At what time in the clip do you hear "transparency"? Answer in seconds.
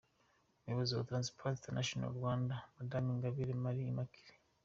1.09-1.59